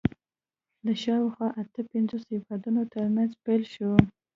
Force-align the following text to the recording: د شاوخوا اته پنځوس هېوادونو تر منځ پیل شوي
د 0.85 0.87
شاوخوا 1.03 1.47
اته 1.61 1.81
پنځوس 1.91 2.23
هېوادونو 2.33 2.81
تر 2.93 3.05
منځ 3.15 3.31
پیل 3.45 3.63
شوي 3.75 4.03